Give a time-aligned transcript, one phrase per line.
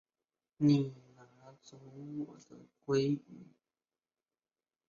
[0.57, 1.77] 你拿走
[2.25, 2.57] 我的
[2.87, 3.45] 鮭魚